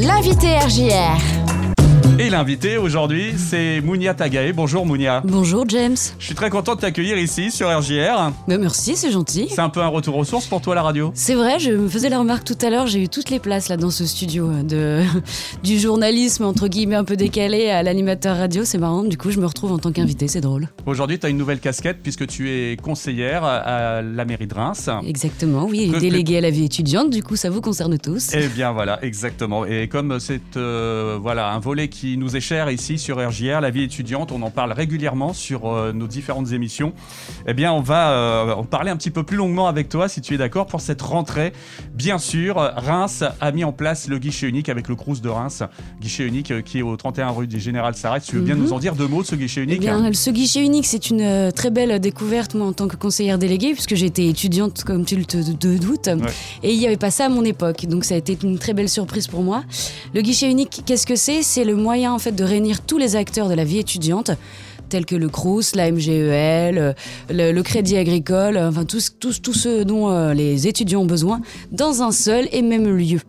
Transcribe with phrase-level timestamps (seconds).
[0.00, 1.37] L'invité RJR.
[2.20, 4.52] Et l'invité aujourd'hui, c'est Mounia Tagae.
[4.52, 5.22] Bonjour Mounia.
[5.24, 5.96] Bonjour James.
[6.18, 8.32] Je suis très content de t'accueillir ici sur RJR.
[8.48, 9.46] Mais merci, c'est gentil.
[9.48, 11.12] C'est un peu un retour aux sources pour toi la radio?
[11.14, 13.68] C'est vrai, je me faisais la remarque tout à l'heure, j'ai eu toutes les places
[13.68, 15.04] là dans ce studio euh, de
[15.62, 19.04] du journalisme entre guillemets un peu décalé à l'animateur radio, c'est marrant.
[19.04, 20.66] Du coup, je me retrouve en tant qu'invité, c'est drôle.
[20.86, 24.90] Aujourd'hui, tu as une nouvelle casquette puisque tu es conseillère à la mairie de Reims.
[25.06, 28.30] Exactement, oui, et déléguée à la vie étudiante, du coup, ça vous concerne tous.
[28.34, 29.64] Eh bien voilà, exactement.
[29.64, 33.70] Et comme c'est euh, voilà un volet qui nous est cher ici sur RJR, la
[33.70, 36.92] vie étudiante, on en parle régulièrement sur euh, nos différentes émissions.
[37.46, 40.20] Eh bien, on va euh, en parler un petit peu plus longuement avec toi, si
[40.20, 41.52] tu es d'accord, pour cette rentrée.
[41.94, 45.62] Bien sûr, Reims a mis en place le guichet unique avec le Crous de Reims,
[46.00, 48.20] guichet unique euh, qui est au 31 rue du Général Sarret.
[48.20, 48.62] Tu veux bien Mhm.
[48.62, 51.10] nous en dire deux mots de ce guichet Eh unique bien, ce guichet unique, c'est
[51.10, 55.16] une très belle découverte, moi, en tant que conseillère déléguée, puisque j'étais étudiante, comme tu
[55.16, 56.08] le te, te doutes,
[56.62, 57.86] et il n'y avait pas ça à mon époque.
[57.86, 59.64] Donc, ça a été une très belle surprise pour moi.
[60.14, 61.42] Le guichet unique, qu'est-ce que c'est?
[61.42, 64.30] C'est le moyen, en fait, de réunir tous les acteurs de la vie étudiante
[64.88, 66.92] tels que le CRUS, la MGEL, euh,
[67.30, 71.06] le, le Crédit Agricole, euh, enfin tous, tous, tous ceux dont euh, les étudiants ont
[71.06, 71.40] besoin,
[71.72, 73.20] dans un seul et même lieu.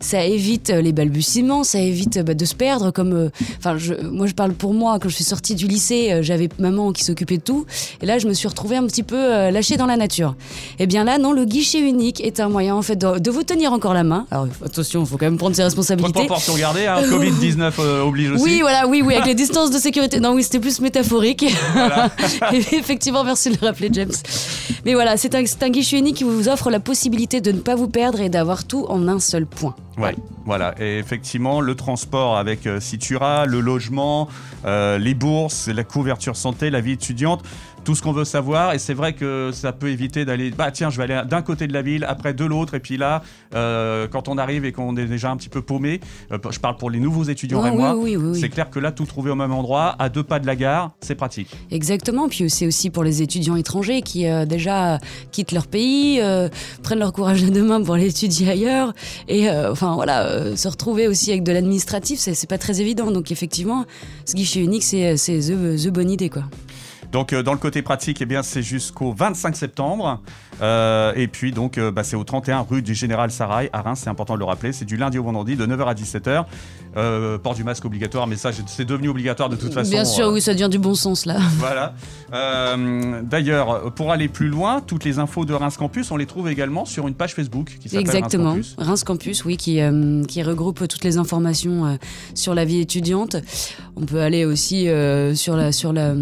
[0.00, 2.90] Ça évite euh, les balbutiements, ça évite euh, bah, de se perdre.
[2.90, 4.98] Comme, euh, enfin, je, moi, je parle pour moi.
[4.98, 7.66] Quand je suis sortie du lycée, euh, j'avais maman qui s'occupait de tout,
[8.02, 10.34] et là, je me suis retrouvée un petit peu euh, lâchée dans la nature.
[10.78, 13.42] Et bien là, non, le guichet unique est un moyen en fait de, de vous
[13.42, 14.26] tenir encore la main.
[14.30, 16.12] Alors attention, il faut quand même prendre ses responsabilités.
[16.12, 18.42] proportion gardée, hein, Covid-19 euh, oblige aussi.
[18.42, 20.20] Oui, voilà, oui, oui, avec les distances de sécurité.
[20.20, 21.44] Non, oui, c'était plus métaphorique.
[22.52, 24.12] Effectivement, merci de le rappeler, James.
[24.84, 27.74] Mais voilà, c'est un, un guichet unique qui vous offre la possibilité de ne pas
[27.74, 29.74] vous perdre et d'avoir tout en un seul point.
[29.98, 30.14] Ouais,
[30.46, 30.74] voilà.
[30.80, 34.28] Et effectivement, le transport avec euh, Citura, le logement,
[34.64, 37.42] euh, les bourses, la couverture santé, la vie étudiante,
[37.84, 38.74] tout ce qu'on veut savoir.
[38.74, 41.66] Et c'est vrai que ça peut éviter d'aller, bah tiens, je vais aller d'un côté
[41.66, 42.74] de la ville, après de l'autre.
[42.74, 43.22] Et puis là,
[43.54, 46.00] euh, quand on arrive et qu'on est déjà un petit peu paumé,
[46.32, 48.40] euh, je parle pour les nouveaux étudiants et moi, oui, oui, oui.
[48.40, 50.92] c'est clair que là, tout trouver au même endroit, à deux pas de la gare,
[51.00, 51.50] c'est pratique.
[51.70, 54.98] Exactement, puis c'est aussi pour les étudiants étrangers qui euh, déjà
[55.32, 56.20] quittent leur pays,
[56.82, 58.92] prennent leur courage à deux mains pour aller étudier ailleurs,
[59.28, 63.10] et enfin voilà, se retrouver aussi avec de l'administratif, c'est pas très évident.
[63.10, 63.84] Donc effectivement,
[64.24, 66.44] ce guichet unique, c'est c'est the, the bonne idée quoi.
[67.12, 70.20] Donc euh, dans le côté pratique, eh c'est jusqu'au 25 septembre.
[70.62, 74.00] Euh, et puis donc euh, bah, c'est au 31 rue du Général Sarail à Reims,
[74.04, 74.72] c'est important de le rappeler.
[74.72, 76.44] C'est du lundi au vendredi de 9h à 17h.
[76.96, 79.90] Euh, port du masque obligatoire, mais ça c'est devenu obligatoire de toute façon.
[79.90, 81.38] Bien sûr, euh, oui, ça devient du bon sens là.
[81.58, 81.94] Voilà.
[82.32, 86.48] Euh, D'ailleurs, pour aller plus loin, toutes les infos de Reims Campus, on les trouve
[86.48, 88.52] également sur une page Facebook qui s'appelle Exactement.
[88.52, 88.88] Reims Campus.
[88.88, 91.98] Reims Campus, oui, qui, euh, qui regroupe toutes les informations
[92.34, 93.36] sur la vie étudiante.
[93.96, 94.88] On peut aller aussi
[95.34, 96.14] sur, la, sur, la,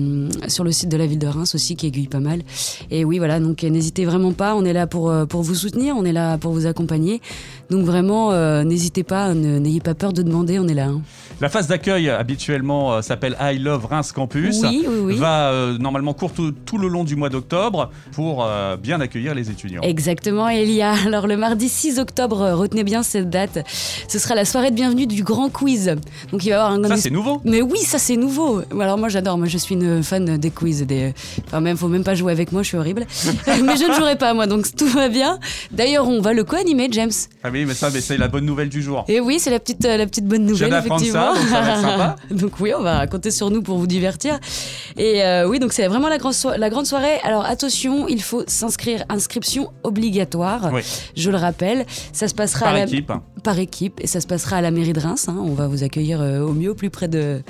[0.48, 2.42] sur le site de la ville de Reims aussi, qui aiguille pas mal.
[2.90, 4.54] Et oui, voilà, donc n'hésitez vraiment pas.
[4.54, 7.22] On est là pour, pour vous soutenir, on est là pour vous accompagner.
[7.70, 8.32] Donc vraiment,
[8.64, 10.86] n'hésitez pas, n'ayez pas peur de demander, on est là.
[10.86, 11.02] hein.
[11.40, 14.60] La phase d'accueil habituellement euh, s'appelle I Love Reims Campus.
[14.62, 15.16] Oui, oui, oui.
[15.16, 19.34] Va euh, normalement court tout, tout le long du mois d'octobre pour euh, bien accueillir
[19.34, 19.82] les étudiants.
[19.82, 20.94] Exactement, Elia.
[21.06, 23.60] Alors le mardi 6 octobre, retenez bien cette date,
[24.08, 25.96] ce sera la soirée de bienvenue du grand quiz.
[26.32, 27.40] Donc il va y avoir un Ça c'est nouveau.
[27.44, 28.62] Mais oui, ça c'est nouveau.
[28.80, 31.14] Alors moi j'adore, moi je suis une fan des quiz, des...
[31.46, 33.06] Enfin même, faut même pas jouer avec moi, je suis horrible.
[33.46, 35.38] mais je ne jouerai pas moi, donc tout va bien.
[35.70, 37.10] D'ailleurs, on va le co-animer, James.
[37.44, 39.04] Ah oui, mais ça, mais c'est la bonne nouvelle du jour.
[39.08, 41.34] Et oui, c'est la petite, la petite bonne nouvelle, effectivement.
[41.34, 42.16] ça, donc ça va être sympa.
[42.30, 44.38] donc oui, on va compter sur nous pour vous divertir.
[44.96, 47.18] Et euh, oui, donc c'est vraiment la, grande soi- la grande soirée.
[47.22, 50.70] Alors attention, il faut s'inscrire, inscription obligatoire.
[50.72, 50.82] Oui.
[51.16, 53.12] Je le rappelle, ça se passera Par à la- équipe.
[53.42, 55.26] par équipe et ça se passera à la mairie de Reims.
[55.28, 55.36] hein.
[55.38, 57.42] On va vous accueillir euh, au mieux, plus près de,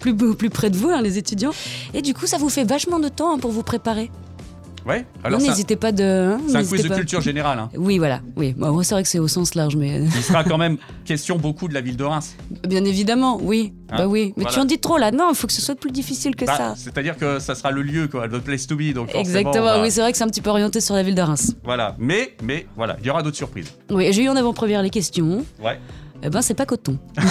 [0.00, 1.52] plus, plus près de vous, hein, les étudiants.
[1.94, 4.10] Et du coup, ça vous fait vachement de temps hein, pour vous préparer.
[4.86, 5.06] Ouais.
[5.22, 6.02] Alors n'hésitez pas de.
[6.34, 7.58] hein, c'est un quiz de culture générale.
[7.58, 7.70] hein.
[7.76, 8.20] Oui, voilà.
[8.36, 11.36] Oui, Bon, c'est vrai que c'est au sens large, mais Il sera quand même question
[11.36, 12.34] beaucoup de la ville de Reims.
[12.68, 13.72] bien évidemment, oui.
[13.90, 14.32] Hein, bah oui.
[14.36, 14.54] Mais voilà.
[14.54, 15.10] tu en dis trop là.
[15.12, 16.74] Non, il faut que ce soit plus difficile que Bah, ça.
[16.76, 18.92] C'est-à-dire que ça sera le lieu, quoi, le place to be.
[18.92, 19.64] Donc Exactement.
[19.64, 21.54] bah, Oui, c'est vrai que c'est un petit peu orienté sur la ville de Reims.
[21.64, 21.94] Voilà.
[21.98, 23.72] Mais, mais voilà, il y aura d'autres surprises.
[23.90, 25.44] Oui, j'ai eu en avant-première les questions.
[25.62, 25.78] Ouais.
[26.24, 26.98] Eh ben, c'est pas coton.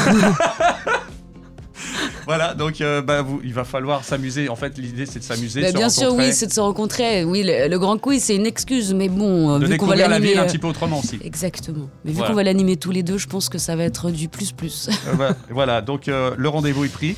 [2.26, 4.50] Voilà, donc euh, bah, vous, il va falloir s'amuser.
[4.50, 5.62] En fait, l'idée c'est de s'amuser.
[5.62, 7.23] Bah, bien sûr, oui, c'est de se rencontrer.
[7.23, 9.96] Oui, le, le grand quiz, c'est une excuse, mais bon, euh, de vu qu'on va
[9.96, 10.29] découvrir la l'animer.
[10.32, 11.20] ville un euh, petit peu autrement aussi.
[11.23, 11.90] Exactement.
[12.06, 12.29] Mais vu Voilà.
[12.32, 14.90] qu'on va l'animer tous les deux, je pense que ça va être du plus-plus.
[15.08, 17.16] Euh, bah, voilà, donc euh, le rendez-vous est pris.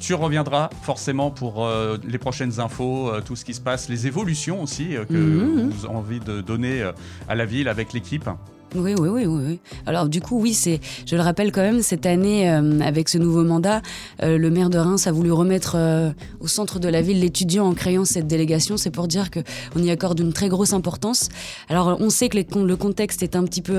[0.00, 1.68] Tu reviendras forcément pour
[2.06, 5.70] les prochaines infos, tout ce qui se passe, les évolutions aussi que Mhm.
[5.70, 6.82] vous avez envie de donner
[7.28, 8.28] à la ville avec l'équipe.
[8.74, 9.60] Oui, oui, oui, oui.
[9.86, 13.18] Alors du coup, oui, c'est, je le rappelle quand même, cette année, euh, avec ce
[13.18, 13.82] nouveau mandat,
[14.22, 16.10] euh, le maire de Reims a voulu remettre euh,
[16.40, 18.76] au centre de la ville l'étudiant en créant cette délégation.
[18.76, 21.28] C'est pour dire qu'on y accorde une très grosse importance.
[21.68, 23.78] Alors on sait que le contexte est un petit peu,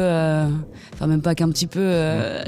[0.94, 1.94] enfin même pas qu'un petit peu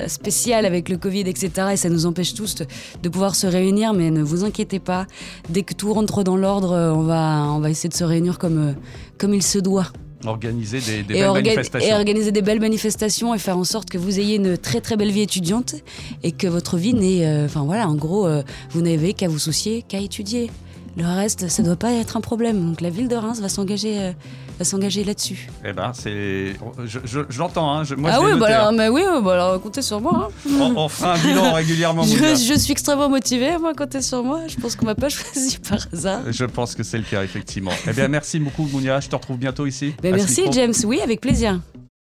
[0.07, 1.51] spécial avec le Covid, etc.
[1.73, 2.65] Et ça nous empêche tous de,
[3.03, 5.05] de, pouvoir se réunir, mais ne vous inquiétez pas.
[5.49, 8.75] Dès que tout rentre dans l'ordre, on va, on va essayer de se réunir comme,
[9.17, 9.91] comme il se doit.
[10.25, 11.89] Organiser des, belles manifestations.
[11.89, 14.97] Et organiser des belles manifestations et faire en sorte que vous ayez une très très
[14.97, 15.75] belle vie étudiante
[16.23, 17.25] et que votre vie n'est.
[17.25, 18.41] Euh, enfin voilà, en gros, euh,
[18.71, 20.49] vous n'avez qu'à vous soucier, qu'à étudier.
[20.97, 22.69] Le reste, ça ne doit pas être un problème.
[22.69, 24.11] Donc la ville de Reims va s'engager, euh,
[24.57, 25.47] va s'engager là-dessus.
[25.63, 26.55] Eh ben, c'est,
[26.85, 27.71] je, l'entends.
[27.71, 27.83] Hein.
[27.97, 28.71] moi, ah oui, bah alors, hein.
[28.71, 30.29] mais oui, bah alors, comptez sur moi.
[30.49, 30.71] Hein.
[30.75, 32.01] On, fera un bilan régulièrement.
[32.01, 34.41] je, je, suis extrêmement motivé, moi, comptez sur moi.
[34.47, 36.21] Je pense qu'on m'a pas choisi par hasard.
[36.31, 37.71] Je pense que c'est le cas, effectivement.
[37.87, 38.99] eh bien, merci beaucoup, Mounia.
[38.99, 39.93] Je te retrouve bientôt ici.
[40.01, 40.73] Ben, merci, James.
[40.83, 41.59] Oui, avec plaisir.